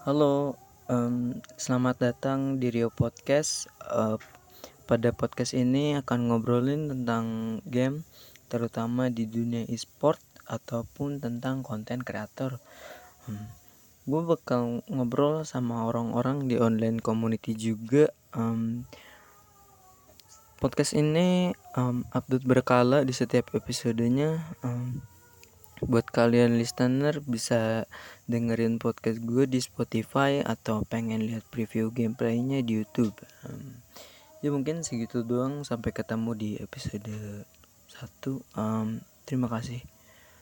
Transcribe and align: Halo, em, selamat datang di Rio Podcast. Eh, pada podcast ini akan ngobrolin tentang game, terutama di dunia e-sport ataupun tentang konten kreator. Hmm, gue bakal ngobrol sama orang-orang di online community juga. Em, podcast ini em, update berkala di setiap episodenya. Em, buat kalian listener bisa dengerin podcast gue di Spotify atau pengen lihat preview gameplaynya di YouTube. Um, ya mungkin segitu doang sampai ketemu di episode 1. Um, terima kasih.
Halo, 0.00 0.56
em, 0.88 1.44
selamat 1.60 2.00
datang 2.00 2.56
di 2.56 2.72
Rio 2.72 2.88
Podcast. 2.88 3.68
Eh, 3.84 4.16
pada 4.88 5.12
podcast 5.12 5.52
ini 5.52 5.92
akan 5.92 6.32
ngobrolin 6.32 6.88
tentang 6.88 7.60
game, 7.68 8.08
terutama 8.48 9.12
di 9.12 9.28
dunia 9.28 9.68
e-sport 9.68 10.16
ataupun 10.48 11.20
tentang 11.20 11.60
konten 11.60 12.00
kreator. 12.00 12.64
Hmm, 13.28 13.44
gue 14.08 14.24
bakal 14.24 14.80
ngobrol 14.88 15.44
sama 15.44 15.84
orang-orang 15.84 16.48
di 16.48 16.56
online 16.56 17.04
community 17.04 17.52
juga. 17.52 18.08
Em, 18.32 18.88
podcast 20.64 20.96
ini 20.96 21.52
em, 21.76 22.08
update 22.16 22.48
berkala 22.48 23.04
di 23.04 23.12
setiap 23.12 23.52
episodenya. 23.52 24.48
Em, 24.64 25.04
buat 25.84 26.08
kalian 26.08 26.60
listener 26.60 27.22
bisa 27.24 27.88
dengerin 28.28 28.76
podcast 28.76 29.20
gue 29.22 29.44
di 29.48 29.60
Spotify 29.62 30.44
atau 30.44 30.84
pengen 30.84 31.24
lihat 31.24 31.46
preview 31.48 31.88
gameplaynya 31.88 32.60
di 32.60 32.82
YouTube. 32.82 33.16
Um, 33.46 33.80
ya 34.44 34.52
mungkin 34.52 34.84
segitu 34.84 35.24
doang 35.24 35.64
sampai 35.64 35.92
ketemu 35.92 36.30
di 36.36 36.50
episode 36.60 37.08
1. 37.96 38.58
Um, 38.58 39.00
terima 39.24 39.48
kasih. 39.48 39.99